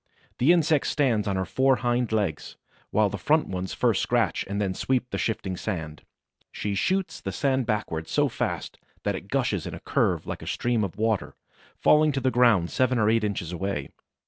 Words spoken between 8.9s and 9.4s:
that it